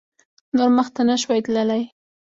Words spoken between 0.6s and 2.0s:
مخته نه شوای تللای.